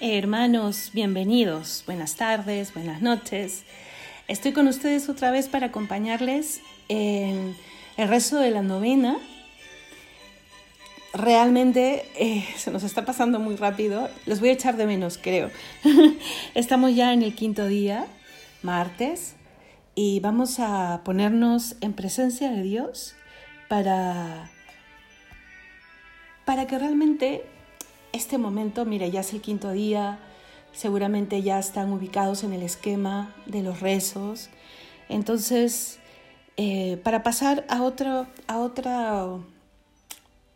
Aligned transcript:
Hermanos, 0.00 0.90
bienvenidos. 0.94 1.82
Buenas 1.86 2.14
tardes, 2.14 2.72
buenas 2.72 3.02
noches. 3.02 3.64
Estoy 4.28 4.52
con 4.52 4.68
ustedes 4.68 5.08
otra 5.08 5.32
vez 5.32 5.48
para 5.48 5.66
acompañarles 5.66 6.60
en 6.88 7.56
el 7.96 8.06
resto 8.08 8.36
de 8.38 8.52
la 8.52 8.62
novena. 8.62 9.16
Realmente 11.12 12.04
eh, 12.16 12.46
se 12.56 12.70
nos 12.70 12.84
está 12.84 13.04
pasando 13.04 13.40
muy 13.40 13.56
rápido. 13.56 14.08
Los 14.24 14.38
voy 14.38 14.50
a 14.50 14.52
echar 14.52 14.76
de 14.76 14.86
menos, 14.86 15.18
creo. 15.20 15.50
Estamos 16.54 16.94
ya 16.94 17.12
en 17.12 17.22
el 17.24 17.34
quinto 17.34 17.66
día, 17.66 18.06
martes, 18.62 19.34
y 19.96 20.20
vamos 20.20 20.60
a 20.60 21.02
ponernos 21.04 21.74
en 21.80 21.92
presencia 21.92 22.52
de 22.52 22.62
Dios 22.62 23.16
para, 23.68 24.48
para 26.44 26.68
que 26.68 26.78
realmente 26.78 27.42
este 28.18 28.36
momento, 28.36 28.84
mire, 28.84 29.10
ya 29.12 29.20
es 29.20 29.32
el 29.32 29.40
quinto 29.40 29.70
día, 29.70 30.18
seguramente 30.72 31.40
ya 31.42 31.60
están 31.60 31.92
ubicados 31.92 32.42
en 32.42 32.52
el 32.52 32.62
esquema 32.64 33.32
de 33.46 33.62
los 33.62 33.78
rezos. 33.80 34.50
Entonces, 35.08 36.00
eh, 36.56 36.96
para 37.04 37.22
pasar 37.22 37.64
a 37.68 37.82
otro, 37.84 38.26
a 38.48 38.58
otro 38.58 39.44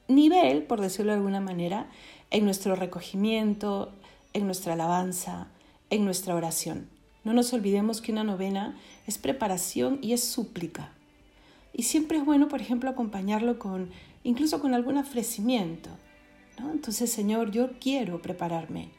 nivel, 0.09 0.65
por 0.65 0.81
decirlo 0.81 1.13
de 1.13 1.19
alguna 1.19 1.39
manera, 1.41 1.87
en 2.33 2.45
nuestro 2.45 2.75
recogimiento, 2.75 3.93
en 4.33 4.47
nuestra 4.47 4.73
alabanza, 4.73 5.47
en 5.89 6.05
nuestra 6.05 6.35
oración. 6.35 6.89
No 7.23 7.33
nos 7.33 7.53
olvidemos 7.53 8.01
que 8.03 8.11
una 8.11 8.25
novena 8.25 8.77
es 9.07 9.19
preparación 9.19 10.01
y 10.03 10.15
es 10.15 10.25
súplica. 10.25 10.91
Y 11.73 11.85
siempre 11.85 12.19
es 12.19 12.25
bueno, 12.25 12.49
por 12.49 12.61
ejemplo, 12.61 12.91
acompañarlo 12.91 13.61
con, 13.61 13.89
incluso 14.25 14.61
con 14.61 14.75
algún 14.75 14.97
ofrecimiento. 14.99 15.91
Entonces, 16.58 17.11
Señor, 17.12 17.50
yo 17.50 17.70
quiero 17.81 18.20
prepararme. 18.20 18.91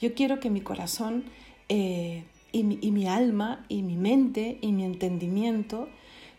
Yo 0.00 0.14
quiero 0.14 0.40
que 0.40 0.50
mi 0.50 0.60
corazón 0.60 1.24
eh, 1.68 2.24
y, 2.52 2.64
mi, 2.64 3.06
alma 3.06 3.64
y 3.68 3.82
mi 3.82 3.96
mente 3.96 4.58
y 4.60 4.72
mi 4.72 4.84
entendimiento 4.84 5.88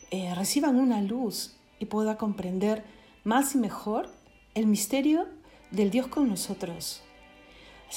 eh, 0.10 0.34
reciban 0.36 0.76
una 0.78 1.02
luz 1.02 1.56
y 1.80 1.86
pueda 1.86 2.18
comprender 2.18 2.84
más 3.24 3.56
y 3.56 3.60
mejor 3.60 4.10
el 4.56 4.68
misterio 4.68 5.28
del 5.72 5.90
Dios 5.90 6.08
con 6.08 6.28
nosotros. 6.28 7.02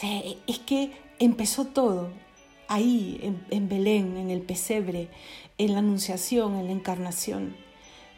E, 0.03 0.39
es 0.47 0.59
que 0.61 0.93
empezó 1.19 1.65
todo 1.67 2.11
ahí, 2.69 3.21
en 3.51 3.69
Belén, 3.69 4.17
en 4.17 4.31
el 4.31 4.41
pesebre, 4.43 5.09
en 5.59 5.73
la 5.73 5.79
anunciación, 5.81 6.57
en 6.57 6.67
la 6.67 6.73
encarnación. 6.73 7.55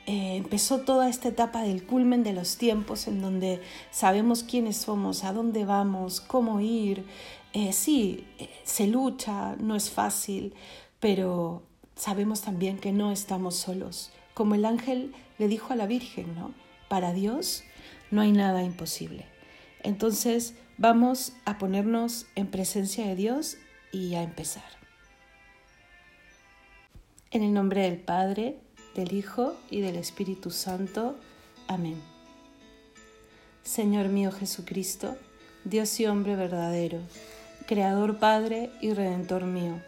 Eh, 0.08 0.36
empezó 0.36 0.82
toda 0.82 1.08
esta 1.08 1.28
etapa 1.30 1.62
del 1.62 1.82
culmen 1.84 2.22
de 2.22 2.32
los 2.32 2.56
tiempos 2.58 3.08
en 3.08 3.20
donde 3.20 3.60
sabemos 3.90 4.44
quiénes 4.44 4.76
somos, 4.76 5.24
a 5.24 5.32
dónde 5.32 5.64
vamos, 5.64 6.20
cómo 6.20 6.60
ir. 6.60 7.04
Eh, 7.52 7.72
sí, 7.72 8.24
eh, 8.38 8.48
se 8.62 8.86
lucha, 8.86 9.56
no 9.56 9.74
es 9.74 9.90
fácil, 9.90 10.54
pero 11.00 11.64
sabemos 11.96 12.40
también 12.40 12.78
que 12.78 12.92
no 12.92 13.10
estamos 13.10 13.56
solos. 13.56 14.10
Como 14.34 14.54
el 14.54 14.64
ángel 14.64 15.12
le 15.38 15.48
dijo 15.48 15.72
a 15.72 15.76
la 15.76 15.86
Virgen, 15.86 16.36
¿no? 16.36 16.54
Para 16.88 17.12
Dios 17.12 17.64
no 18.12 18.20
hay 18.20 18.30
nada 18.30 18.62
imposible. 18.62 19.26
Entonces 19.82 20.54
vamos 20.78 21.32
a 21.44 21.58
ponernos 21.58 22.26
en 22.36 22.46
presencia 22.46 23.08
de 23.08 23.16
Dios 23.16 23.56
y 23.90 24.14
a 24.14 24.22
empezar. 24.22 24.62
En 27.32 27.42
el 27.42 27.52
nombre 27.52 27.82
del 27.82 27.98
Padre, 28.00 28.60
del 28.96 29.12
Hijo 29.12 29.54
y 29.70 29.80
del 29.82 29.96
Espíritu 29.96 30.50
Santo. 30.50 31.14
Amén. 31.68 32.00
Señor 33.62 34.08
mío 34.08 34.32
Jesucristo, 34.32 35.16
Dios 35.64 36.00
y 36.00 36.06
hombre 36.06 36.34
verdadero, 36.34 37.00
Creador 37.66 38.18
Padre 38.18 38.70
y 38.80 38.94
Redentor 38.94 39.44
mío, 39.44 39.82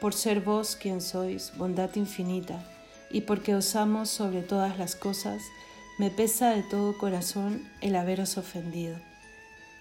por 0.00 0.14
ser 0.14 0.40
vos 0.40 0.76
quien 0.76 1.00
sois, 1.02 1.52
bondad 1.58 1.90
infinita, 1.96 2.64
y 3.10 3.22
porque 3.22 3.54
os 3.54 3.76
amo 3.76 4.06
sobre 4.06 4.40
todas 4.42 4.78
las 4.78 4.96
cosas, 4.96 5.42
me 5.98 6.10
pesa 6.10 6.50
de 6.50 6.62
todo 6.62 6.96
corazón 6.96 7.68
el 7.82 7.96
haberos 7.96 8.38
ofendido. 8.38 8.96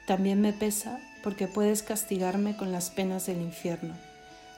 También 0.07 0.41
me 0.41 0.51
pesa 0.51 0.99
porque 1.23 1.47
puedes 1.47 1.83
castigarme 1.83 2.57
con 2.57 2.71
las 2.73 2.89
penas 2.89 3.27
del 3.27 3.39
infierno. 3.41 3.95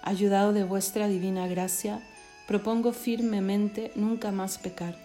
Ayudado 0.01 0.51
de 0.53 0.63
vuestra 0.63 1.07
divina 1.07 1.47
gracia, 1.47 2.01
propongo 2.49 2.93
firmemente 2.93 3.91
nunca 3.93 4.31
más 4.31 4.57
pecar, 4.57 4.95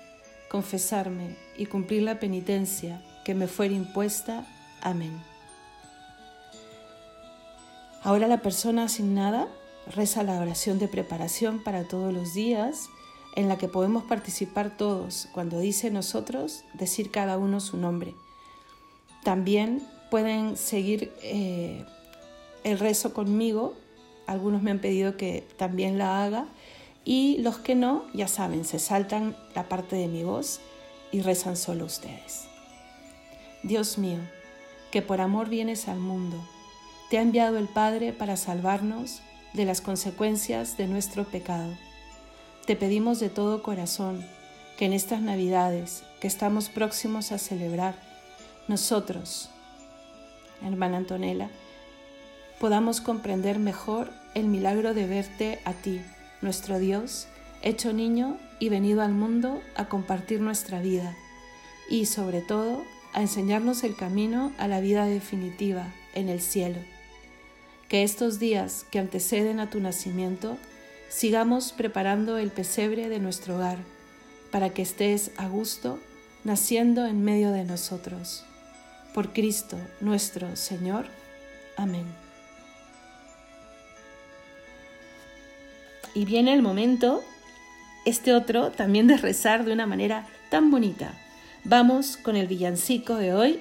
confesarme 0.49 1.37
y 1.59 1.66
cumplir 1.66 2.00
la 2.03 2.19
penitencia 2.19 3.03
que 3.22 3.34
me 3.34 3.49
fuera 3.49 3.75
impuesta. 3.75 4.47
Amén. 4.81 5.12
Ahora 8.03 8.28
la 8.28 8.41
persona 8.41 8.84
asignada 8.84 9.47
reza 9.94 10.22
la 10.22 10.41
oración 10.41 10.78
de 10.78 10.88
preparación 10.88 11.62
para 11.62 11.87
todos 11.87 12.15
los 12.15 12.33
días 12.33 12.88
en 13.37 13.49
la 13.49 13.59
que 13.59 13.69
podemos 13.69 14.04
participar 14.04 14.75
todos 14.75 15.28
cuando 15.34 15.59
dice 15.59 15.91
nosotros 15.91 16.65
decir 16.72 17.10
cada 17.10 17.37
uno 17.37 17.60
su 17.60 17.77
nombre. 17.77 18.15
También 19.22 19.87
pueden 20.10 20.56
seguir 20.56 21.12
eh, 21.21 21.84
el 22.62 22.78
rezo 22.78 23.12
conmigo. 23.12 23.75
Algunos 24.27 24.62
me 24.62 24.71
han 24.71 24.78
pedido 24.78 25.19
que 25.19 25.47
también 25.59 25.99
la 25.99 26.25
haga 26.25 26.47
y 27.04 27.38
los 27.42 27.59
que 27.59 27.75
no, 27.75 28.04
ya 28.15 28.28
saben, 28.28 28.65
se 28.65 28.78
saltan 28.78 29.37
la 29.54 29.69
parte 29.69 29.94
de 29.97 30.09
mi 30.09 30.25
voz 30.25 30.60
y 31.12 31.20
rezan 31.20 31.56
solo 31.56 31.84
ustedes. 31.84 32.47
Dios 33.62 33.98
mío, 33.98 34.19
que 34.91 35.03
por 35.03 35.20
amor 35.20 35.48
vienes 35.50 35.87
al 35.88 35.98
mundo, 35.98 36.37
te 37.10 37.19
ha 37.19 37.22
enviado 37.22 37.59
el 37.59 37.69
Padre 37.69 38.12
para 38.15 38.38
salvarnos 38.38 39.20
de 39.53 39.66
las 39.66 39.82
consecuencias 39.82 40.78
de 40.78 40.87
nuestro 40.87 41.25
pecado. 41.25 41.76
Te 42.66 42.75
pedimos 42.75 43.21
de 43.21 43.28
todo 43.28 43.62
corazón 43.62 44.26
que 44.78 44.86
en 44.86 44.94
estas 44.94 45.21
Navidades 45.21 46.04
que 46.21 46.26
estamos 46.26 46.71
próximos 46.71 47.32
a 47.32 47.38
celebrar, 47.38 47.94
nosotros, 48.66 49.50
hermana 50.65 50.97
Antonella, 50.97 51.50
podamos 52.59 53.03
comprender 53.03 53.59
mejor 53.59 54.10
el 54.34 54.47
milagro 54.47 54.94
de 54.94 55.06
verte 55.06 55.60
a 55.66 55.75
ti, 55.75 56.00
nuestro 56.44 56.78
Dios, 56.78 57.27
hecho 57.62 57.93
niño 57.93 58.38
y 58.60 58.69
venido 58.69 59.03
al 59.03 59.12
mundo 59.12 59.60
a 59.77 59.87
compartir 59.87 60.41
nuestra 60.41 60.81
vida 60.81 61.16
y, 61.91 62.06
sobre 62.06 62.41
todo, 62.41 62.84
a 63.15 63.22
enseñarnos 63.22 63.82
el 63.82 63.97
camino 63.97 64.53
a 64.59 64.69
la 64.69 64.81
vida 64.81 65.06
definitiva 65.06 65.93
en 66.15 66.28
el 66.28 66.41
cielo. 66.41 66.78
Que 67.88 68.03
estos 68.03 68.38
días 68.38 68.84
que 68.91 68.99
anteceden 68.99 69.59
a 69.59 69.71
tu 69.71 69.81
nacimiento 69.81 70.56
sigamos 71.09 71.72
preparando 71.72 72.38
el 72.38 72.50
pesebre 72.50 73.09
de 73.09 73.19
nuestro 73.21 73.56
hogar 73.56 73.78
para 74.51 74.71
que 74.71 74.83
estés 74.83 75.30
a 75.36 75.48
gusto 75.48 75.98
naciendo 76.45 77.07
en 77.07 77.22
medio 77.22 77.51
de 77.53 77.65
nosotros. 77.65 78.45
Por 79.15 79.33
Cristo 79.33 79.78
nuestro 80.01 80.57
Señor. 80.57 81.07
Amén. 81.77 82.23
y 86.15 86.25
viene 86.25 86.55
el 86.55 86.63
momento, 86.63 87.22
este 88.05 88.34
otro, 88.34 88.71
también 88.71 89.07
de 89.09 89.16
rezar 89.16 89.65
de 89.65 89.72
una 89.72 89.87
manera 89.87 90.27
tan 90.49 90.71
bonita. 90.71 91.13
Vamos 91.65 92.16
con 92.16 92.37
el 92.37 92.47
villancico 92.47 93.16
de 93.16 93.34
hoy 93.34 93.61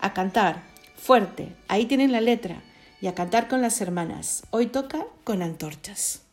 a 0.00 0.12
cantar 0.12 0.62
fuerte, 0.96 1.54
ahí 1.68 1.86
tienen 1.86 2.12
la 2.12 2.20
letra, 2.20 2.60
y 3.00 3.06
a 3.06 3.14
cantar 3.14 3.48
con 3.48 3.60
las 3.62 3.80
hermanas. 3.80 4.44
Hoy 4.50 4.66
toca 4.66 5.04
con 5.24 5.42
antorchas. 5.42 6.23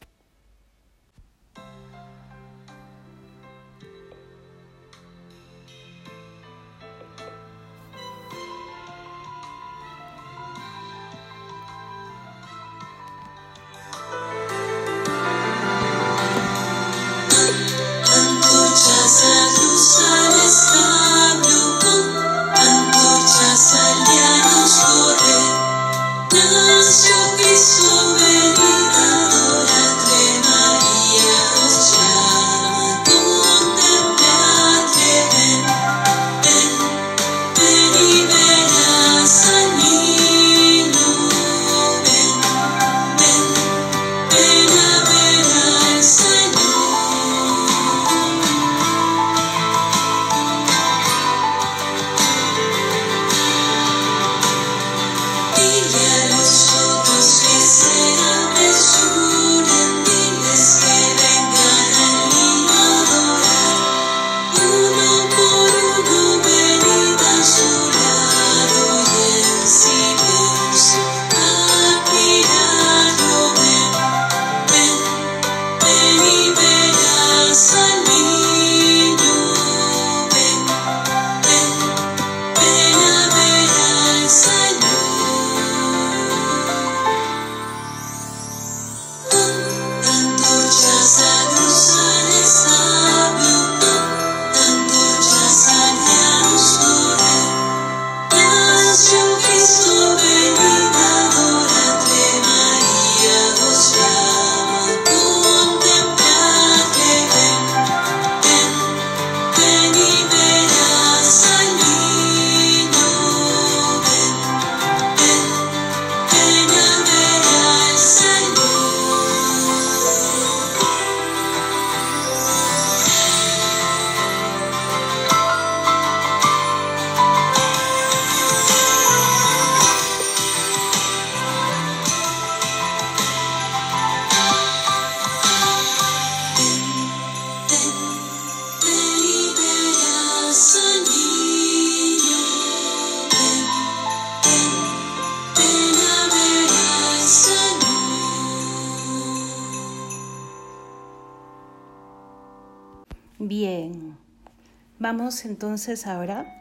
Vamos 155.14 155.44
entonces 155.44 156.08
ahora 156.08 156.56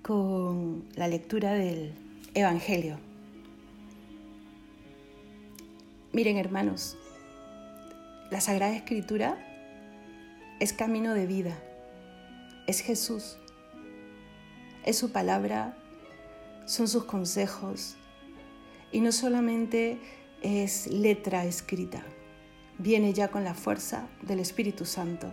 con 0.00 0.84
la 0.96 1.08
lectura 1.08 1.52
del 1.52 1.92
Evangelio. 2.32 2.98
Miren 6.14 6.38
hermanos, 6.38 6.96
la 8.30 8.40
Sagrada 8.40 8.74
Escritura 8.74 9.36
es 10.58 10.72
camino 10.72 11.12
de 11.12 11.26
vida, 11.26 11.62
es 12.66 12.80
Jesús, 12.80 13.36
es 14.86 14.96
su 14.96 15.12
palabra, 15.12 15.76
son 16.66 16.88
sus 16.88 17.04
consejos 17.04 17.96
y 18.90 19.00
no 19.00 19.12
solamente 19.12 19.98
es 20.40 20.86
letra 20.86 21.44
escrita, 21.44 22.02
viene 22.78 23.12
ya 23.12 23.28
con 23.28 23.44
la 23.44 23.52
fuerza 23.52 24.08
del 24.22 24.38
Espíritu 24.40 24.86
Santo 24.86 25.30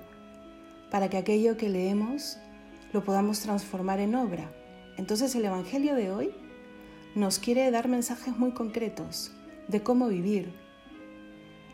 para 0.91 1.09
que 1.09 1.15
aquello 1.15 1.55
que 1.55 1.69
leemos 1.69 2.37
lo 2.93 3.03
podamos 3.03 3.39
transformar 3.41 3.99
en 3.99 4.15
obra. 4.15 4.51
Entonces 4.97 5.35
el 5.35 5.45
Evangelio 5.45 5.95
de 5.95 6.11
hoy 6.11 6.29
nos 7.15 7.39
quiere 7.39 7.69
dar 7.71 7.87
mensajes 7.87 8.37
muy 8.37 8.51
concretos 8.51 9.31
de 9.67 9.81
cómo 9.81 10.07
vivir, 10.07 10.51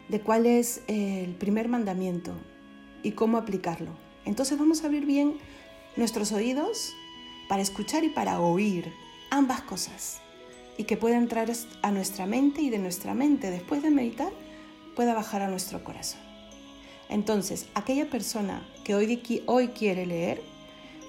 de 0.09 0.19
cuál 0.21 0.45
es 0.45 0.81
eh, 0.87 1.23
el 1.23 1.35
primer 1.35 1.69
mandamiento 1.69 2.33
y 3.03 3.11
cómo 3.11 3.37
aplicarlo. 3.37 3.91
Entonces 4.25 4.57
vamos 4.57 4.83
a 4.83 4.87
abrir 4.87 5.05
bien 5.05 5.37
nuestros 5.95 6.31
oídos 6.31 6.93
para 7.47 7.61
escuchar 7.61 8.03
y 8.03 8.09
para 8.09 8.41
oír 8.41 8.91
ambas 9.31 9.61
cosas 9.61 10.21
y 10.77 10.83
que 10.83 10.97
pueda 10.97 11.17
entrar 11.17 11.49
a 11.81 11.91
nuestra 11.91 12.25
mente 12.25 12.61
y 12.61 12.69
de 12.69 12.79
nuestra 12.79 13.13
mente 13.13 13.49
después 13.51 13.81
de 13.81 13.89
meditar 13.91 14.31
pueda 14.95 15.13
bajar 15.13 15.41
a 15.41 15.47
nuestro 15.47 15.83
corazón. 15.83 16.19
Entonces, 17.07 17.67
aquella 17.75 18.09
persona 18.09 18.67
que 18.83 18.95
hoy, 18.95 19.43
hoy 19.45 19.67
quiere 19.69 20.05
leer, 20.07 20.41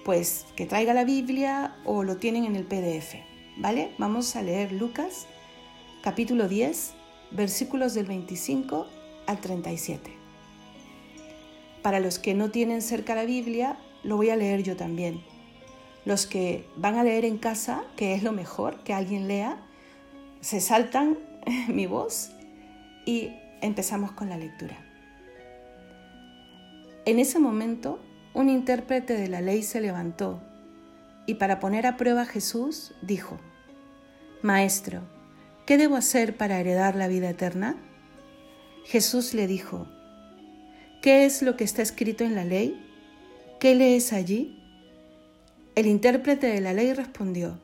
pues 0.07 0.47
que 0.55 0.67
traiga 0.67 0.95
la 0.95 1.03
Biblia 1.03 1.75
o 1.85 2.05
lo 2.05 2.17
tienen 2.17 2.45
en 2.45 2.55
el 2.55 2.63
PDF, 2.63 3.15
¿vale? 3.57 3.91
Vamos 3.99 4.37
a 4.37 4.43
leer 4.43 4.71
Lucas 4.71 5.27
capítulo 6.01 6.47
10, 6.47 6.93
versículos 7.33 7.93
del 7.95 8.07
25 8.07 8.87
al 9.27 9.41
37. 9.41 10.13
Para 11.83 11.99
los 11.99 12.21
que 12.21 12.35
no 12.35 12.53
tienen 12.53 12.83
cerca 12.83 13.17
la 13.17 13.25
Biblia, 13.25 13.79
lo 14.05 14.17
voy 14.17 14.31
a 14.31 14.37
leer 14.37 14.63
yo 14.63 14.77
también. 14.77 15.23
Los 16.05 16.27
que 16.29 16.69
van 16.77 16.95
a 16.97 17.03
leer 17.03 17.25
en 17.25 17.37
casa, 17.37 17.83
que 17.97 18.15
es 18.15 18.23
lo 18.23 18.31
mejor 18.31 18.85
que 18.85 18.95
alguien 18.95 19.27
lea, 19.27 19.59
se 20.41 20.61
saltan 20.61 21.19
mi 21.69 21.87
voz 21.87 22.31
y 23.07 23.31
empezamos 23.61 24.13
con 24.13 24.29
la 24.29 24.37
lectura. 24.37 24.77
En 27.07 27.19
ese 27.19 27.41
momento 27.41 27.99
un 28.37 28.51
intérprete 28.51 29.15
de 29.17 29.29
la 29.29 29.41
ley 29.41 29.63
se 29.63 29.81
levantó 29.81 30.43
y 31.25 31.37
para 31.37 31.59
poner 31.59 31.87
a 31.87 31.97
prueba 31.97 32.21
a 32.23 32.27
Jesús 32.27 32.93
dijo, 33.01 33.39
Maestro, 34.43 35.01
¿qué 35.65 35.79
debo 35.79 35.97
hacer 35.97 36.37
para 36.37 36.61
heredar 36.61 36.97
la 36.97 37.09
vida 37.09 37.31
eterna? 37.31 37.77
Jesús 38.85 39.33
le 39.33 39.47
dijo, 39.47 39.87
¿qué 41.01 41.25
es 41.25 41.41
lo 41.41 41.57
que 41.57 41.65
está 41.65 41.81
escrito 41.81 42.25
en 42.25 42.35
la 42.35 42.45
ley? 42.45 42.79
¿Qué 43.59 43.75
lees 43.75 44.13
allí? 44.13 44.63
El 45.75 45.87
intérprete 45.87 46.47
de 46.47 46.61
la 46.61 46.75
ley 46.75 46.93
respondió, 46.93 47.59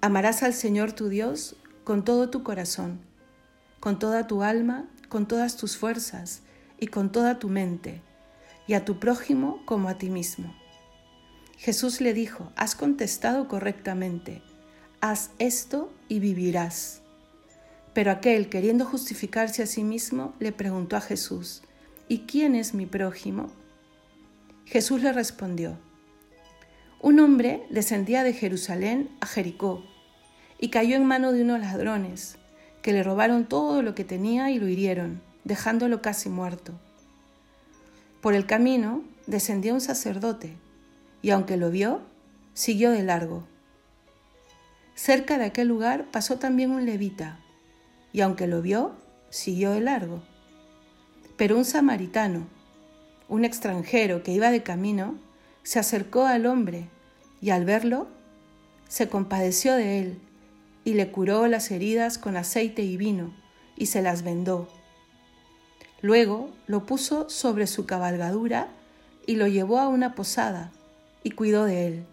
Amarás 0.00 0.42
al 0.42 0.54
Señor 0.54 0.92
tu 0.92 1.10
Dios 1.10 1.54
con 1.84 2.02
todo 2.02 2.30
tu 2.30 2.42
corazón, 2.42 2.98
con 3.78 3.98
toda 3.98 4.26
tu 4.26 4.42
alma, 4.42 4.88
con 5.10 5.28
todas 5.28 5.58
tus 5.58 5.76
fuerzas 5.76 6.40
y 6.80 6.86
con 6.86 7.12
toda 7.12 7.38
tu 7.38 7.50
mente 7.50 8.00
y 8.66 8.74
a 8.74 8.84
tu 8.84 8.98
prójimo 8.98 9.60
como 9.64 9.88
a 9.88 9.98
ti 9.98 10.10
mismo. 10.10 10.54
Jesús 11.58 12.00
le 12.00 12.12
dijo, 12.14 12.52
has 12.56 12.74
contestado 12.74 13.48
correctamente, 13.48 14.42
haz 15.00 15.30
esto 15.38 15.92
y 16.08 16.18
vivirás. 16.20 17.02
Pero 17.94 18.10
aquel, 18.10 18.48
queriendo 18.48 18.84
justificarse 18.84 19.62
a 19.62 19.66
sí 19.66 19.84
mismo, 19.84 20.34
le 20.38 20.52
preguntó 20.52 20.96
a 20.96 21.00
Jesús, 21.00 21.62
¿y 22.08 22.20
quién 22.20 22.54
es 22.54 22.74
mi 22.74 22.86
prójimo? 22.86 23.50
Jesús 24.64 25.02
le 25.02 25.12
respondió, 25.12 25.78
un 27.00 27.18
hombre 27.18 27.64
descendía 27.70 28.22
de 28.24 28.32
Jerusalén 28.32 29.10
a 29.20 29.26
Jericó 29.26 29.84
y 30.60 30.70
cayó 30.70 30.94
en 30.96 31.04
mano 31.04 31.32
de 31.32 31.42
unos 31.42 31.58
ladrones, 31.60 32.36
que 32.80 32.92
le 32.92 33.02
robaron 33.02 33.46
todo 33.48 33.82
lo 33.82 33.94
que 33.94 34.04
tenía 34.04 34.50
y 34.50 34.58
lo 34.58 34.68
hirieron, 34.68 35.20
dejándolo 35.44 36.00
casi 36.00 36.28
muerto. 36.28 36.74
Por 38.22 38.34
el 38.34 38.46
camino 38.46 39.02
descendió 39.26 39.74
un 39.74 39.80
sacerdote, 39.80 40.54
y 41.22 41.30
aunque 41.30 41.56
lo 41.56 41.72
vio, 41.72 42.02
siguió 42.54 42.92
de 42.92 43.02
largo. 43.02 43.42
Cerca 44.94 45.38
de 45.38 45.44
aquel 45.46 45.66
lugar 45.66 46.04
pasó 46.12 46.38
también 46.38 46.70
un 46.70 46.86
levita, 46.86 47.40
y 48.12 48.20
aunque 48.20 48.46
lo 48.46 48.62
vio, 48.62 48.92
siguió 49.28 49.72
de 49.72 49.80
largo. 49.80 50.22
Pero 51.36 51.56
un 51.56 51.64
samaritano, 51.64 52.46
un 53.28 53.44
extranjero 53.44 54.22
que 54.22 54.30
iba 54.30 54.52
de 54.52 54.62
camino, 54.62 55.18
se 55.64 55.80
acercó 55.80 56.24
al 56.24 56.46
hombre, 56.46 56.86
y 57.40 57.50
al 57.50 57.64
verlo, 57.64 58.06
se 58.86 59.08
compadeció 59.08 59.74
de 59.74 59.98
él, 59.98 60.18
y 60.84 60.94
le 60.94 61.10
curó 61.10 61.48
las 61.48 61.72
heridas 61.72 62.18
con 62.18 62.36
aceite 62.36 62.82
y 62.82 62.96
vino, 62.96 63.34
y 63.76 63.86
se 63.86 64.00
las 64.00 64.22
vendó 64.22 64.68
Luego 66.02 66.50
lo 66.66 66.84
puso 66.84 67.30
sobre 67.30 67.68
su 67.68 67.86
cabalgadura 67.86 68.68
y 69.24 69.36
lo 69.36 69.46
llevó 69.46 69.78
a 69.78 69.86
una 69.86 70.16
posada 70.16 70.72
y 71.22 71.30
cuidó 71.30 71.64
de 71.64 71.86
él. 71.86 72.04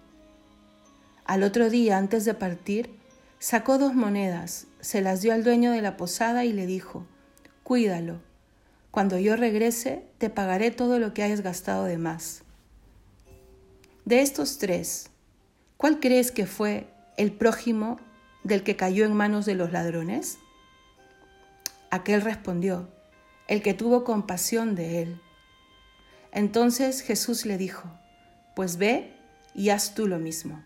Al 1.25 1.41
otro 1.41 1.71
día, 1.71 1.97
antes 1.97 2.23
de 2.23 2.35
partir, 2.35 2.91
sacó 3.39 3.79
dos 3.79 3.95
monedas, 3.95 4.67
se 4.79 5.01
las 5.01 5.21
dio 5.21 5.33
al 5.33 5.43
dueño 5.43 5.71
de 5.71 5.81
la 5.81 5.97
posada 5.97 6.45
y 6.45 6.53
le 6.53 6.67
dijo, 6.67 7.07
Cuídalo, 7.63 8.19
cuando 8.91 9.17
yo 9.17 9.35
regrese 9.35 10.05
te 10.19 10.29
pagaré 10.29 10.69
todo 10.69 10.99
lo 10.99 11.15
que 11.15 11.23
hayas 11.23 11.41
gastado 11.41 11.85
de 11.85 11.97
más. 11.97 12.43
De 14.05 14.21
estos 14.21 14.59
tres, 14.59 15.09
¿cuál 15.77 15.99
crees 15.99 16.31
que 16.31 16.45
fue 16.45 16.87
el 17.17 17.31
prójimo 17.31 17.97
del 18.43 18.61
que 18.61 18.75
cayó 18.75 19.03
en 19.05 19.13
manos 19.15 19.47
de 19.47 19.55
los 19.55 19.71
ladrones? 19.71 20.37
Aquel 21.89 22.21
respondió, 22.21 22.87
el 23.49 23.63
que 23.63 23.73
tuvo 23.73 24.03
compasión 24.03 24.75
de 24.75 25.01
él. 25.01 25.19
Entonces 26.31 27.01
Jesús 27.01 27.47
le 27.47 27.57
dijo, 27.57 27.89
pues 28.55 28.77
ve 28.77 29.11
y 29.55 29.69
haz 29.69 29.95
tú 29.95 30.05
lo 30.05 30.19
mismo. 30.19 30.63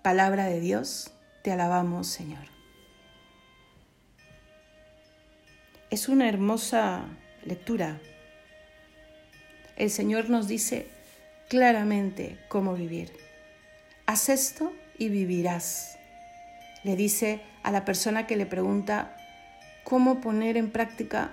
Palabra 0.00 0.46
de 0.46 0.58
Dios, 0.58 1.12
te 1.44 1.52
alabamos 1.52 2.06
Señor. 2.06 2.44
Es 5.90 6.08
una 6.08 6.30
hermosa 6.30 7.04
lectura. 7.44 8.00
El 9.76 9.90
Señor 9.90 10.30
nos 10.30 10.48
dice 10.48 10.88
claramente 11.50 12.38
cómo 12.48 12.74
vivir. 12.74 13.12
Haz 14.06 14.30
esto 14.30 14.72
y 14.96 15.10
vivirás. 15.10 15.98
Le 16.84 16.96
dice 16.96 17.42
a 17.64 17.70
la 17.70 17.84
persona 17.84 18.26
que 18.26 18.36
le 18.36 18.46
pregunta 18.46 19.14
cómo 19.88 20.20
poner 20.20 20.58
en 20.58 20.68
práctica 20.70 21.30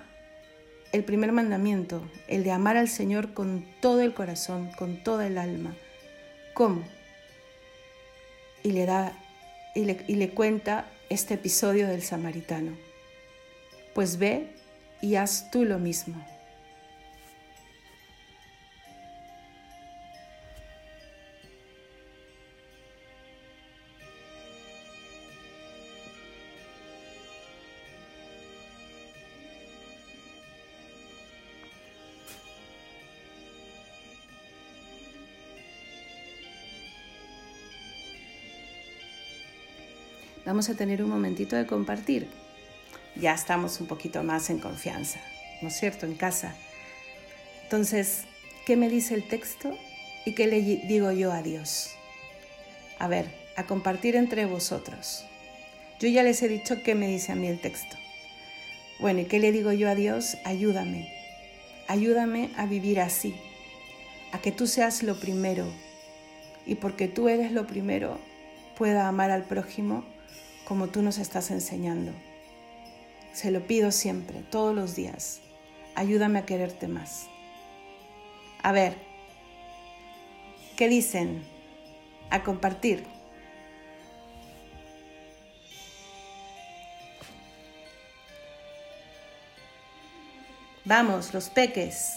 el 0.93 1.03
primer 1.03 1.33
mandamiento, 1.33 2.09
el 2.29 2.45
de 2.45 2.51
amar 2.51 2.77
al 2.77 2.87
Señor 2.87 3.33
con 3.33 3.65
todo 3.81 3.99
el 3.99 4.13
corazón, 4.13 4.71
con 4.77 5.03
toda 5.03 5.27
el 5.27 5.37
alma. 5.37 5.75
¿Cómo? 6.53 6.81
Y 8.63 8.71
le 8.71 8.85
da 8.85 9.11
y 9.75 9.83
le, 9.83 10.29
cuenta 10.29 10.85
este 11.09 11.33
episodio 11.33 11.89
del 11.89 12.01
samaritano. 12.01 12.77
Pues 13.93 14.17
ve 14.19 14.47
y 15.01 15.15
haz 15.15 15.51
tú 15.51 15.65
lo 15.65 15.77
mismo. 15.79 16.15
vamos 40.45 40.69
a 40.69 40.75
tener 40.75 41.03
un 41.03 41.09
momentito 41.09 41.55
de 41.55 41.65
compartir. 41.65 42.27
Ya 43.15 43.33
estamos 43.33 43.81
un 43.81 43.87
poquito 43.87 44.23
más 44.23 44.49
en 44.49 44.59
confianza, 44.59 45.19
¿no 45.61 45.69
es 45.69 45.79
cierto?, 45.79 46.05
en 46.05 46.15
casa. 46.15 46.55
Entonces, 47.63 48.21
¿qué 48.65 48.75
me 48.77 48.89
dice 48.89 49.15
el 49.15 49.27
texto 49.27 49.75
y 50.25 50.35
qué 50.35 50.47
le 50.47 50.61
digo 50.61 51.11
yo 51.11 51.31
a 51.31 51.41
Dios? 51.41 51.89
A 52.99 53.07
ver, 53.07 53.31
a 53.55 53.65
compartir 53.65 54.15
entre 54.15 54.45
vosotros. 54.45 55.25
Yo 55.99 56.07
ya 56.09 56.23
les 56.23 56.41
he 56.43 56.47
dicho 56.47 56.81
qué 56.83 56.93
me 56.93 57.07
dice 57.07 57.31
a 57.31 57.35
mí 57.35 57.47
el 57.47 57.59
texto. 57.59 57.95
Bueno, 58.99 59.21
¿y 59.21 59.25
qué 59.25 59.39
le 59.39 59.51
digo 59.51 59.71
yo 59.71 59.89
a 59.89 59.95
Dios? 59.95 60.37
Ayúdame. 60.45 61.11
Ayúdame 61.87 62.51
a 62.57 62.65
vivir 62.65 62.99
así, 62.99 63.35
a 64.31 64.39
que 64.41 64.51
tú 64.51 64.67
seas 64.67 65.03
lo 65.03 65.19
primero. 65.19 65.65
Y 66.67 66.75
porque 66.75 67.07
tú 67.07 67.29
eres 67.29 67.51
lo 67.51 67.65
primero, 67.67 68.19
pueda 68.77 69.07
amar 69.07 69.31
al 69.31 69.45
prójimo 69.45 70.03
como 70.65 70.87
tú 70.87 71.01
nos 71.01 71.19
estás 71.19 71.51
enseñando. 71.51 72.11
Se 73.33 73.51
lo 73.51 73.65
pido 73.67 73.91
siempre, 73.91 74.41
todos 74.51 74.75
los 74.75 74.95
días. 74.95 75.39
Ayúdame 75.93 76.39
a 76.39 76.45
quererte 76.45 76.87
más. 76.87 77.27
A 78.63 78.71
ver, 78.71 78.95
¿qué 80.75 80.89
dicen? 80.89 81.43
A 82.31 82.43
compartir. 82.43 83.03
Vamos, 90.83 91.33
los 91.33 91.49
peques. 91.49 92.13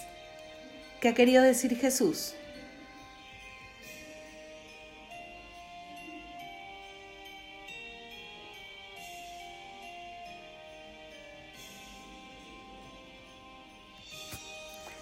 ¿Qué 1.01 1.09
ha 1.09 1.15
querido 1.15 1.43
decir 1.43 1.77
Jesús? 1.79 2.35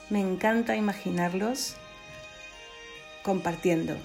Me 0.08 0.20
encanta 0.20 0.76
imaginarlos 0.76 1.75
compartiendo. 3.25 3.96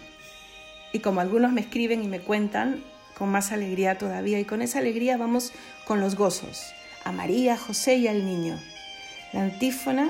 Y 0.93 0.99
como 0.99 1.21
algunos 1.21 1.51
me 1.51 1.61
escriben 1.61 2.03
y 2.03 2.07
me 2.07 2.19
cuentan, 2.19 2.83
con 3.15 3.29
más 3.29 3.51
alegría 3.51 3.99
todavía. 3.99 4.39
Y 4.39 4.45
con 4.45 4.63
esa 4.63 4.79
alegría 4.79 5.17
vamos 5.17 5.51
con 5.85 6.01
los 6.01 6.15
gozos. 6.15 6.59
A 7.03 7.11
María, 7.11 7.55
José 7.55 7.95
y 7.97 8.07
al 8.07 8.25
niño. 8.25 8.59
La 9.31 9.43
antífona 9.43 10.09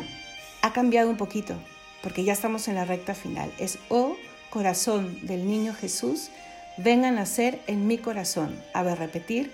ha 0.61 0.71
cambiado 0.71 1.09
un 1.09 1.17
poquito, 1.17 1.59
porque 2.01 2.23
ya 2.23 2.31
estamos 2.31 2.69
en 2.69 2.75
la 2.75 2.85
recta 2.85 3.13
final. 3.13 3.51
Es 3.59 3.77
Oh 3.89 4.15
corazón 4.49 5.19
del 5.27 5.45
niño 5.45 5.73
Jesús, 5.73 6.29
vengan 6.77 7.17
a 7.17 7.25
ser 7.25 7.59
en 7.67 7.87
mi 7.87 7.97
corazón. 7.97 8.57
A 8.73 8.81
ver, 8.83 8.97
repetir. 8.97 9.51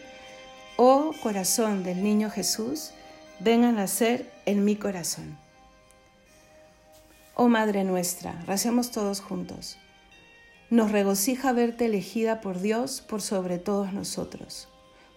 Oh 0.75 1.13
corazón 1.24 1.84
del 1.84 2.03
niño 2.03 2.29
Jesús, 2.29 2.91
vengan 3.39 3.79
a 3.79 3.88
ser 3.88 4.29
en 4.46 4.63
mi 4.65 4.75
corazón. 4.75 5.36
Oh 7.39 7.50
Madre 7.50 7.84
nuestra, 7.84 8.32
recemos 8.48 8.89
todos 8.89 9.20
juntos. 9.22 9.77
Nos 10.72 10.91
regocija 10.91 11.53
verte 11.53 11.86
elegida 11.86 12.41
por 12.41 12.60
Dios 12.62 13.01
por 13.01 13.22
sobre 13.22 13.60
todos 13.60 13.94
nosotros. 13.94 14.70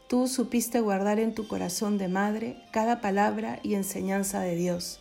Tú 0.07 0.29
supiste 0.29 0.81
guardar 0.81 1.19
en 1.19 1.33
tu 1.35 1.49
corazón 1.49 1.97
de 1.97 2.09
madre 2.09 2.63
cada 2.73 3.01
palabra 3.01 3.59
y 3.63 3.73
enseñanza 3.73 4.41
de 4.43 4.55
Dios, 4.55 5.01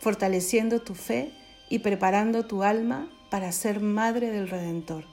fortaleciendo 0.00 0.80
tu 0.80 0.94
fe 0.94 1.32
y 1.68 1.80
preparando 1.80 2.46
tu 2.46 2.62
alma 2.62 3.10
para 3.30 3.52
ser 3.52 3.80
madre 3.80 4.30
del 4.30 4.48
Redentor. 4.48 5.04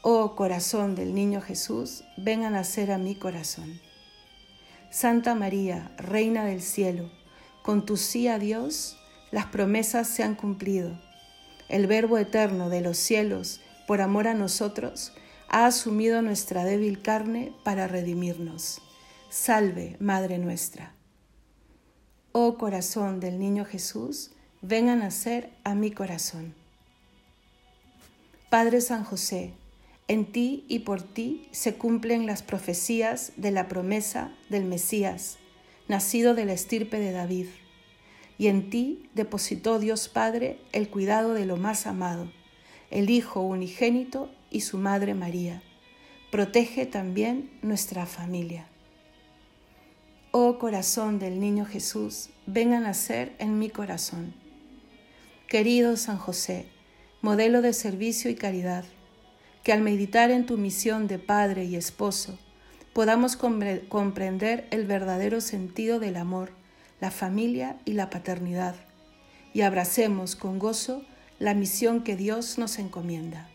Oh 0.00 0.36
corazón 0.36 0.94
del 0.94 1.14
niño 1.14 1.42
Jesús, 1.42 2.02
ven 2.16 2.44
a 2.44 2.50
nacer 2.50 2.92
a 2.92 2.96
mi 2.98 3.14
corazón. 3.14 3.78
Santa 4.90 5.34
María, 5.34 5.92
Reina 5.98 6.46
del 6.46 6.62
Cielo, 6.62 7.10
con 7.62 7.84
tu 7.84 7.98
sí 7.98 8.26
a 8.26 8.38
Dios, 8.38 8.96
las 9.30 9.46
promesas 9.46 10.08
se 10.08 10.22
han 10.22 10.34
cumplido. 10.34 10.98
El 11.68 11.86
Verbo 11.86 12.16
eterno 12.18 12.70
de 12.70 12.80
los 12.80 12.96
cielos, 12.96 13.60
por 13.86 14.00
amor 14.00 14.26
a 14.26 14.34
nosotros, 14.34 15.12
ha 15.48 15.66
asumido 15.66 16.22
nuestra 16.22 16.64
débil 16.64 17.00
carne 17.02 17.52
para 17.62 17.86
redimirnos. 17.88 18.80
Salve, 19.30 19.96
Madre 20.00 20.38
nuestra. 20.38 20.94
Oh 22.32 22.56
corazón 22.56 23.20
del 23.20 23.38
niño 23.38 23.64
Jesús, 23.64 24.30
ven 24.62 24.88
a 24.88 24.96
nacer 24.96 25.50
a 25.64 25.74
mi 25.74 25.90
corazón. 25.90 26.54
Padre 28.50 28.80
San 28.80 29.04
José, 29.04 29.52
en 30.06 30.24
ti 30.32 30.64
y 30.68 30.80
por 30.80 31.02
ti 31.02 31.46
se 31.50 31.74
cumplen 31.74 32.24
las 32.26 32.42
profecías 32.42 33.32
de 33.36 33.50
la 33.50 33.68
promesa 33.68 34.32
del 34.48 34.64
Mesías, 34.64 35.36
nacido 35.86 36.34
de 36.34 36.46
la 36.46 36.54
estirpe 36.54 36.98
de 36.98 37.12
David 37.12 37.48
y 38.38 38.46
en 38.46 38.70
ti 38.70 39.10
depositó 39.14 39.80
Dios 39.80 40.08
Padre 40.08 40.58
el 40.72 40.88
cuidado 40.88 41.34
de 41.34 41.44
lo 41.44 41.56
más 41.56 41.86
amado, 41.88 42.30
el 42.90 43.10
Hijo 43.10 43.40
unigénito 43.42 44.30
y 44.48 44.60
su 44.60 44.78
Madre 44.78 45.14
María. 45.14 45.62
Protege 46.30 46.86
también 46.86 47.50
nuestra 47.62 48.06
familia. 48.06 48.68
Oh 50.30 50.58
corazón 50.58 51.18
del 51.18 51.40
niño 51.40 51.64
Jesús, 51.64 52.28
ven 52.46 52.74
a 52.74 52.80
nacer 52.80 53.34
en 53.40 53.58
mi 53.58 53.70
corazón. 53.70 54.32
Querido 55.48 55.96
San 55.96 56.18
José, 56.18 56.68
modelo 57.22 57.60
de 57.60 57.72
servicio 57.72 58.30
y 58.30 58.36
caridad, 58.36 58.84
que 59.64 59.72
al 59.72 59.80
meditar 59.80 60.30
en 60.30 60.46
tu 60.46 60.58
misión 60.58 61.08
de 61.08 61.18
padre 61.18 61.64
y 61.64 61.74
esposo 61.74 62.38
podamos 62.92 63.36
comprender 63.36 64.68
el 64.70 64.86
verdadero 64.86 65.40
sentido 65.40 65.98
del 65.98 66.16
amor 66.16 66.52
la 67.00 67.10
familia 67.10 67.76
y 67.84 67.92
la 67.92 68.10
paternidad, 68.10 68.74
y 69.52 69.62
abracemos 69.62 70.34
con 70.34 70.58
gozo 70.58 71.02
la 71.38 71.54
misión 71.54 72.02
que 72.02 72.16
Dios 72.16 72.58
nos 72.58 72.78
encomienda. 72.78 73.48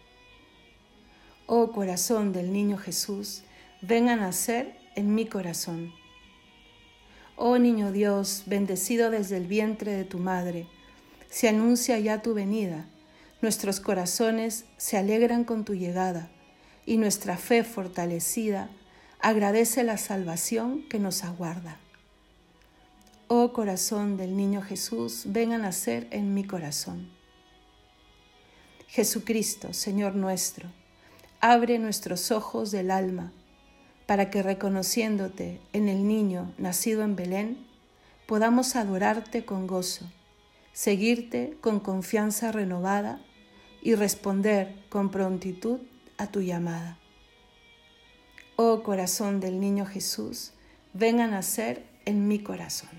Oh 1.45 1.71
corazón 1.73 2.31
del 2.31 2.53
niño 2.53 2.77
Jesús, 2.77 3.43
ven 3.81 4.07
a 4.07 4.15
nacer 4.15 4.77
en 4.95 5.13
mi 5.13 5.25
corazón. 5.25 5.91
Oh 7.35 7.57
niño 7.59 7.91
Dios, 7.91 8.43
bendecido 8.45 9.09
desde 9.09 9.37
el 9.37 9.47
vientre 9.47 9.91
de 9.91 10.05
tu 10.05 10.19
madre, 10.19 10.67
se 11.29 11.49
anuncia 11.49 11.99
ya 11.99 12.21
tu 12.21 12.33
venida, 12.33 12.85
nuestros 13.41 13.81
corazones 13.81 14.65
se 14.77 14.97
alegran 14.97 15.43
con 15.43 15.65
tu 15.65 15.73
llegada, 15.75 16.29
y 16.85 16.95
nuestra 16.97 17.37
fe 17.37 17.65
fortalecida 17.65 18.69
agradece 19.19 19.83
la 19.83 19.97
salvación 19.97 20.87
que 20.87 20.99
nos 20.99 21.25
aguarda. 21.25 21.77
Oh 23.29 23.53
corazón 23.53 24.17
del 24.17 24.35
niño 24.35 24.61
Jesús, 24.61 25.23
ven 25.27 25.53
a 25.53 25.57
nacer 25.57 26.07
en 26.11 26.33
mi 26.33 26.43
corazón. 26.43 27.09
Jesucristo, 28.87 29.73
Señor 29.73 30.15
nuestro, 30.15 30.67
abre 31.39 31.79
nuestros 31.79 32.31
ojos 32.31 32.69
del 32.71 32.91
alma, 32.91 33.31
para 34.07 34.29
que 34.29 34.43
reconociéndote 34.43 35.61
en 35.71 35.87
el 35.87 36.05
niño 36.05 36.53
nacido 36.57 37.03
en 37.03 37.15
Belén, 37.15 37.65
podamos 38.27 38.75
adorarte 38.75 39.45
con 39.45 39.67
gozo, 39.67 40.05
seguirte 40.73 41.57
con 41.61 41.79
confianza 41.79 42.51
renovada 42.51 43.21
y 43.81 43.95
responder 43.95 44.75
con 44.89 45.11
prontitud 45.11 45.79
a 46.17 46.27
tu 46.27 46.41
llamada. 46.41 46.99
Oh 48.57 48.83
corazón 48.83 49.39
del 49.39 49.61
niño 49.61 49.85
Jesús, 49.85 50.51
ven 50.91 51.21
a 51.21 51.27
nacer 51.27 51.85
en 52.03 52.27
mi 52.27 52.39
corazón. 52.39 52.89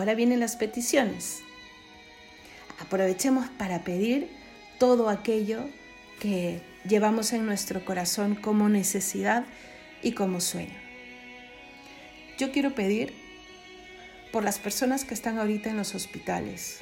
Ahora 0.00 0.14
vienen 0.14 0.40
las 0.40 0.56
peticiones. 0.56 1.40
Aprovechemos 2.80 3.48
para 3.58 3.84
pedir 3.84 4.28
todo 4.78 5.10
aquello 5.10 5.62
que 6.20 6.62
llevamos 6.88 7.34
en 7.34 7.44
nuestro 7.44 7.84
corazón 7.84 8.34
como 8.34 8.70
necesidad 8.70 9.44
y 10.02 10.12
como 10.12 10.40
sueño. 10.40 10.74
Yo 12.38 12.50
quiero 12.50 12.74
pedir 12.74 13.12
por 14.32 14.42
las 14.42 14.58
personas 14.58 15.04
que 15.04 15.12
están 15.12 15.38
ahorita 15.38 15.68
en 15.68 15.76
los 15.76 15.94
hospitales, 15.94 16.78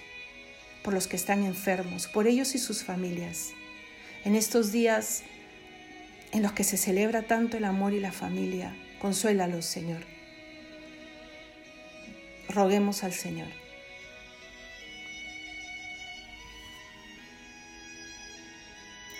por 0.84 0.94
los 0.94 1.08
que 1.08 1.16
están 1.16 1.42
enfermos, 1.42 2.06
por 2.06 2.28
ellos 2.28 2.54
y 2.54 2.58
sus 2.60 2.84
familias. 2.84 3.48
En 4.24 4.36
estos 4.36 4.70
días 4.70 5.24
en 6.30 6.44
los 6.44 6.52
que 6.52 6.62
se 6.62 6.76
celebra 6.76 7.22
tanto 7.22 7.56
el 7.56 7.64
amor 7.64 7.94
y 7.94 7.98
la 7.98 8.12
familia, 8.12 8.76
consuélalos, 9.00 9.64
Señor 9.66 10.04
roguemos 12.58 13.04
al 13.04 13.12
Señor. 13.12 13.46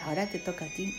Ahora 0.03 0.27
te 0.27 0.41
toca 0.41 0.65
a 0.65 0.69
ti. 0.77 0.93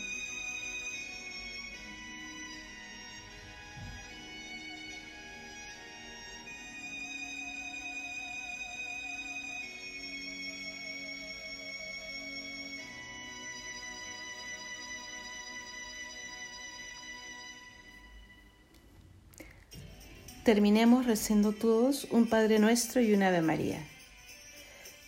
terminemos 20.54 21.06
rezando 21.06 21.52
todos 21.52 22.08
un 22.10 22.26
Padre 22.28 22.58
Nuestro 22.58 23.00
y 23.00 23.14
una 23.14 23.28
Ave 23.28 23.40
María. 23.40 23.86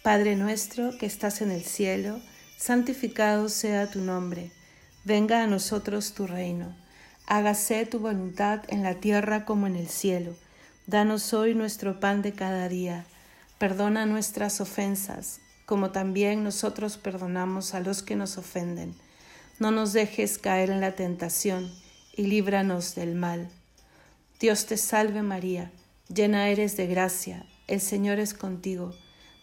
Padre 0.05 0.37
nuestro 0.37 0.97
que 0.99 1.05
estás 1.07 1.41
en 1.41 1.51
el 1.51 1.63
cielo, 1.65 2.21
santificado 2.57 3.49
sea 3.49 3.91
tu 3.91 4.01
nombre, 4.03 4.53
venga 5.03 5.43
a 5.43 5.49
nosotros 5.49 6.15
tu 6.15 6.29
reino, 6.29 6.77
hágase 7.27 7.87
tu 7.87 7.99
voluntad 7.99 8.61
en 8.69 8.85
la 8.85 9.01
tierra 9.01 9.45
como 9.45 9.67
en 9.67 9.75
el 9.75 9.89
cielo. 9.89 10.37
Danos 10.87 11.35
hoy 11.35 11.57
nuestro 11.57 11.99
pan 11.99 12.23
de 12.23 12.35
cada 12.35 12.69
día, 12.69 13.05
perdona 13.59 14.07
nuestras 14.07 14.61
ofensas, 14.61 15.41
como 15.67 15.91
también 15.91 16.45
nosotros 16.45 16.99
perdonamos 16.99 17.75
a 17.75 17.81
los 17.81 18.05
que 18.05 18.15
nos 18.15 18.39
ofenden. 18.39 18.95
No 19.59 19.73
nos 19.73 19.93
dejes 19.93 20.39
caer 20.39 20.71
en 20.71 20.81
la 20.81 20.93
tentación 20.95 21.69
y 22.17 22.29
líbranos 22.29 22.95
del 22.95 23.17
mal. 23.17 23.49
Dios 24.43 24.67
te 24.67 24.77
salve 24.77 25.23
María, 25.23 25.71
llena 26.13 26.49
eres 26.49 26.77
de 26.77 26.89
gracia, 26.89 27.47
el 27.69 27.81
Señor 27.81 28.19
es 28.19 28.35
contigo, 28.35 28.93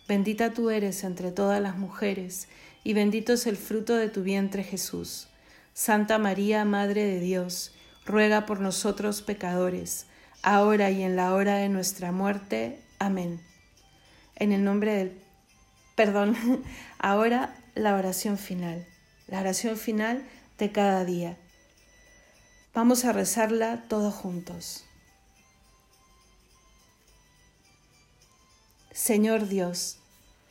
bendita 0.10 0.52
tú 0.54 0.72
eres 0.72 1.06
entre 1.06 1.32
todas 1.32 1.62
las 1.62 1.78
mujeres, 1.78 2.50
y 2.84 2.92
bendito 2.92 3.32
es 3.32 3.48
el 3.48 3.56
fruto 3.56 3.96
de 3.96 4.10
tu 4.10 4.24
vientre 4.24 4.62
Jesús. 4.62 5.30
Santa 5.74 6.18
María, 6.18 6.66
Madre 6.66 7.06
de 7.06 7.22
Dios, 7.22 7.72
ruega 8.06 8.46
por 8.46 8.60
nosotros 8.60 9.22
pecadores, 9.22 10.06
ahora 10.44 10.92
y 10.92 11.04
en 11.04 11.16
la 11.16 11.34
hora 11.34 11.56
de 11.60 11.70
nuestra 11.70 12.12
muerte. 12.12 12.78
Amén. 13.00 13.40
En 14.36 14.52
el 14.52 14.66
nombre 14.66 14.96
del... 14.96 15.18
Perdón, 15.96 16.36
ahora 17.00 17.56
la 17.74 17.96
oración 17.96 18.38
final, 18.38 18.86
la 19.30 19.40
oración 19.40 19.78
final 19.78 20.22
de 20.58 20.74
cada 20.74 21.06
día. 21.06 21.38
Vamos 22.74 23.06
a 23.06 23.14
rezarla 23.14 23.86
todos 23.88 24.14
juntos. 24.14 24.84
Señor 29.00 29.48
Dios, 29.48 29.96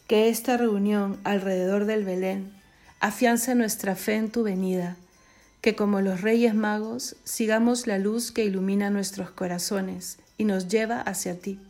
que 0.06 0.30
esta 0.30 0.56
reunión 0.56 1.18
alrededor 1.22 1.84
del 1.84 2.02
Belén 2.04 2.50
afiance 2.98 3.54
nuestra 3.54 3.94
fe 3.94 4.14
en 4.14 4.30
tu 4.30 4.42
venida, 4.42 4.96
que 5.60 5.76
como 5.76 6.00
los 6.00 6.22
Reyes 6.22 6.54
Magos 6.54 7.14
sigamos 7.24 7.86
la 7.86 7.98
luz 7.98 8.32
que 8.32 8.46
ilumina 8.46 8.88
nuestros 8.88 9.28
corazones 9.30 10.18
y 10.38 10.44
nos 10.44 10.66
lleva 10.66 11.02
hacia 11.02 11.38
ti, 11.38 11.60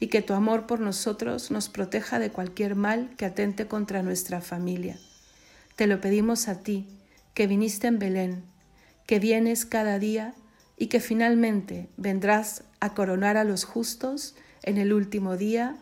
y 0.00 0.06
que 0.06 0.22
tu 0.22 0.32
amor 0.32 0.66
por 0.66 0.80
nosotros 0.80 1.50
nos 1.50 1.68
proteja 1.68 2.18
de 2.18 2.30
cualquier 2.30 2.74
mal 2.74 3.10
que 3.18 3.26
atente 3.26 3.66
contra 3.66 4.02
nuestra 4.02 4.40
familia. 4.40 4.98
Te 5.76 5.86
lo 5.86 6.00
pedimos 6.00 6.48
a 6.48 6.60
ti, 6.60 6.86
que 7.34 7.46
viniste 7.46 7.86
en 7.86 7.98
Belén, 7.98 8.42
que 9.06 9.18
vienes 9.20 9.66
cada 9.66 9.98
día 9.98 10.32
y 10.78 10.86
que 10.86 11.00
finalmente 11.00 11.90
vendrás 11.98 12.62
a 12.80 12.94
coronar 12.94 13.36
a 13.36 13.44
los 13.44 13.64
justos 13.64 14.34
en 14.62 14.78
el 14.78 14.94
último 14.94 15.36
día 15.36 15.76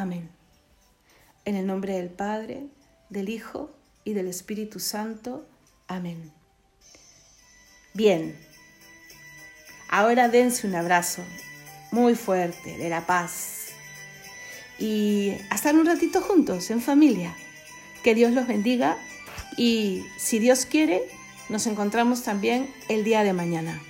Amén. 0.00 0.30
En 1.44 1.56
el 1.56 1.66
nombre 1.66 1.94
del 1.94 2.08
Padre, 2.08 2.68
del 3.10 3.28
Hijo 3.28 3.68
y 4.04 4.12
del 4.12 4.28
Espíritu 4.28 4.78
Santo. 4.78 5.44
Amén. 5.88 6.32
Bien. 7.94 8.38
Ahora 9.90 10.28
dense 10.28 10.68
un 10.68 10.76
abrazo 10.76 11.24
muy 11.90 12.14
fuerte 12.14 12.76
de 12.78 12.88
la 12.88 13.06
paz 13.08 13.70
y 14.78 15.32
hasta 15.50 15.70
un 15.72 15.84
ratito 15.86 16.20
juntos, 16.20 16.70
en 16.70 16.80
familia. 16.80 17.34
Que 18.04 18.14
Dios 18.14 18.30
los 18.30 18.46
bendiga 18.46 18.96
y 19.56 20.04
si 20.16 20.38
Dios 20.38 20.64
quiere, 20.64 21.02
nos 21.48 21.66
encontramos 21.66 22.22
también 22.22 22.72
el 22.88 23.02
día 23.02 23.24
de 23.24 23.32
mañana. 23.32 23.82